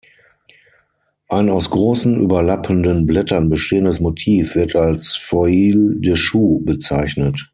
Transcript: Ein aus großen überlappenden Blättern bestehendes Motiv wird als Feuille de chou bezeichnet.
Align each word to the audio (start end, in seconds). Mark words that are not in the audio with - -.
Ein 1.29 1.51
aus 1.51 1.69
großen 1.69 2.19
überlappenden 2.23 3.05
Blättern 3.05 3.51
bestehendes 3.51 3.99
Motiv 3.99 4.55
wird 4.55 4.75
als 4.75 5.15
Feuille 5.15 5.93
de 5.97 6.15
chou 6.15 6.57
bezeichnet. 6.59 7.49